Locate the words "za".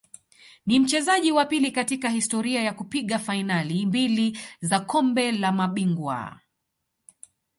4.61-4.79